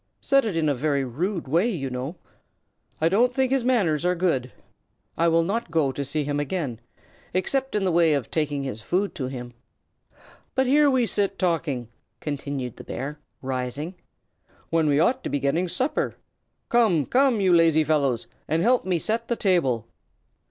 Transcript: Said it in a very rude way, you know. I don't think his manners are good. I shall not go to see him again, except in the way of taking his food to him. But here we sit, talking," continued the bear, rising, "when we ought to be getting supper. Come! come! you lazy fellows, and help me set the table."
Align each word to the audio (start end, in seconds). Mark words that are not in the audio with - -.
Said 0.19 0.45
it 0.45 0.57
in 0.57 0.67
a 0.67 0.73
very 0.73 1.03
rude 1.03 1.47
way, 1.47 1.69
you 1.69 1.87
know. 1.91 2.15
I 2.99 3.07
don't 3.07 3.35
think 3.35 3.51
his 3.51 3.63
manners 3.63 4.03
are 4.03 4.15
good. 4.15 4.51
I 5.15 5.25
shall 5.25 5.43
not 5.43 5.69
go 5.69 5.91
to 5.91 6.03
see 6.03 6.23
him 6.23 6.39
again, 6.39 6.79
except 7.35 7.75
in 7.75 7.83
the 7.83 7.91
way 7.91 8.15
of 8.15 8.31
taking 8.31 8.63
his 8.63 8.81
food 8.81 9.13
to 9.13 9.27
him. 9.27 9.53
But 10.55 10.65
here 10.65 10.89
we 10.89 11.05
sit, 11.05 11.37
talking," 11.37 11.87
continued 12.19 12.77
the 12.77 12.83
bear, 12.83 13.19
rising, 13.43 13.93
"when 14.71 14.87
we 14.87 14.99
ought 14.99 15.23
to 15.23 15.29
be 15.29 15.39
getting 15.39 15.67
supper. 15.67 16.15
Come! 16.69 17.05
come! 17.05 17.39
you 17.39 17.53
lazy 17.53 17.83
fellows, 17.83 18.25
and 18.47 18.63
help 18.63 18.83
me 18.85 18.97
set 18.97 19.27
the 19.27 19.35
table." 19.35 19.85